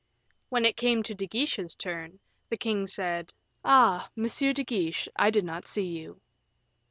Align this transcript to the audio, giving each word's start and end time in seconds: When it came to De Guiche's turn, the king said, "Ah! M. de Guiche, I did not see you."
When 0.49 0.65
it 0.65 0.77
came 0.77 1.03
to 1.03 1.13
De 1.13 1.27
Guiche's 1.27 1.75
turn, 1.75 2.21
the 2.49 2.57
king 2.57 2.87
said, 2.87 3.35
"Ah! 3.63 4.09
M. 4.17 4.23
de 4.25 4.63
Guiche, 4.63 5.07
I 5.15 5.29
did 5.29 5.45
not 5.45 5.67
see 5.67 5.85
you." 5.85 6.19